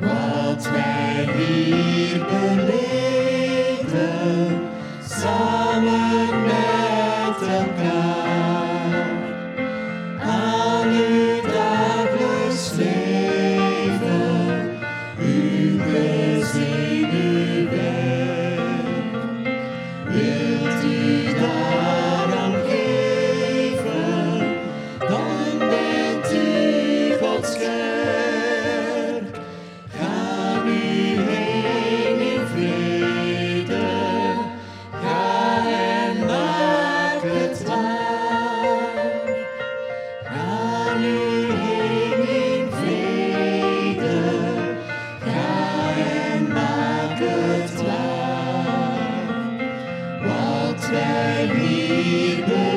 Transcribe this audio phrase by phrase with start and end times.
[0.00, 4.68] wat wij hier beleden
[5.02, 8.03] samen met elkaar.
[50.94, 51.52] blessed
[52.48, 52.73] be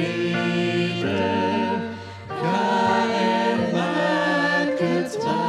[0.00, 1.94] Spirit,
[2.42, 5.39] God and good